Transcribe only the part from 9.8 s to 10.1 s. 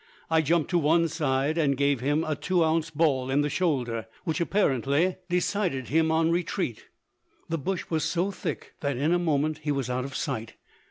out